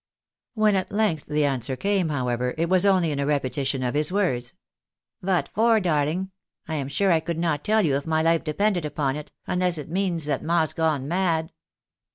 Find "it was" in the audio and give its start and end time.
2.57-2.87